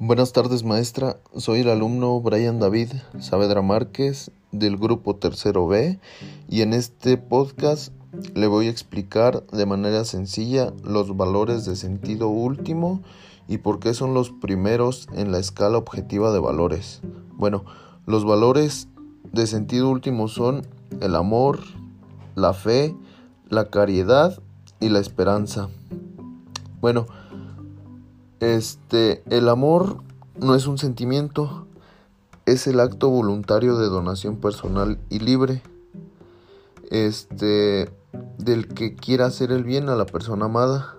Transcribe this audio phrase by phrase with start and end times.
[0.00, 5.98] Buenas tardes maestra, soy el alumno Brian David Saavedra Márquez del grupo Tercero B
[6.48, 7.92] y en este podcast
[8.36, 13.02] le voy a explicar de manera sencilla los valores de sentido último
[13.48, 17.00] y por qué son los primeros en la escala objetiva de valores.
[17.32, 17.64] Bueno,
[18.06, 18.86] los valores
[19.32, 20.64] de sentido último son
[21.00, 21.58] el amor,
[22.36, 22.94] la fe,
[23.48, 24.40] la caridad
[24.78, 25.70] y la esperanza.
[26.80, 27.06] Bueno,
[28.40, 30.02] este, el amor
[30.40, 31.66] no es un sentimiento,
[32.46, 35.62] es el acto voluntario de donación personal y libre.
[36.90, 37.90] Este,
[38.38, 40.94] del que quiera hacer el bien a la persona amada.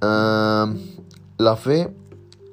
[0.00, 1.94] la fe,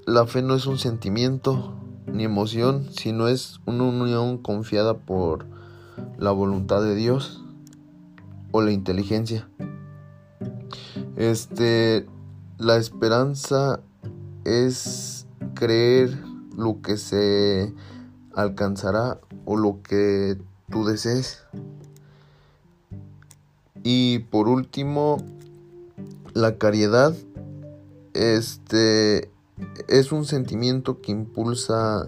[0.06, 1.74] la fe no es un sentimiento
[2.08, 5.46] ni emoción, sino es una unión confiada por
[6.18, 7.44] la voluntad de Dios
[8.52, 9.50] o la inteligencia.
[11.16, 12.08] Este,
[12.58, 13.80] la esperanza
[14.44, 16.18] es creer
[16.56, 17.74] lo que se
[18.34, 20.38] alcanzará o lo que
[20.70, 21.44] tú desees.
[23.84, 25.18] Y por último,
[26.34, 27.16] la caridad
[28.14, 29.32] este
[29.88, 32.06] es un sentimiento que impulsa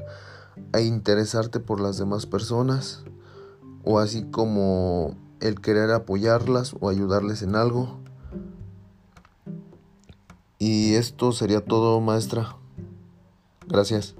[0.73, 3.03] a interesarte por las demás personas
[3.83, 7.99] o así como el querer apoyarlas o ayudarles en algo.
[10.59, 12.57] Y esto sería todo, maestra.
[13.67, 14.15] Gracias.